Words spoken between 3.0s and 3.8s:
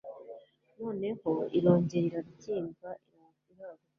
iraguka